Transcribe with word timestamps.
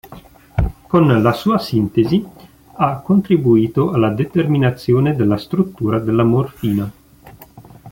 Con 0.87 1.21
la 1.21 1.31
sua 1.31 1.59
sintesi, 1.59 2.25
ha 2.77 3.01
contribuito 3.01 3.91
alla 3.91 4.09
determinazione 4.09 5.15
della 5.15 5.37
struttura 5.37 5.99
della 5.99 6.23
morfina. 6.23 6.91